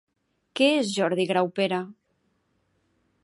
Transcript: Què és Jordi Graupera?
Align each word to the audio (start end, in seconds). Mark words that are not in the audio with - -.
Què 0.59 0.69
és 0.77 0.93
Jordi 0.95 1.27
Graupera? 1.33 1.81